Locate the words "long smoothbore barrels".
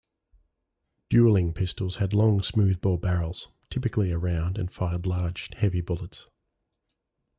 2.11-3.49